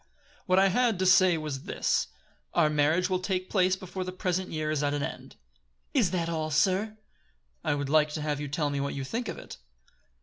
[0.47, 2.07] What I had to say was this:
[2.55, 5.35] Our marriage will take place before the present year is at an end."
[5.93, 6.97] "Is that all, sir?"
[7.63, 9.57] "I would like to have you tell me what you think of it?"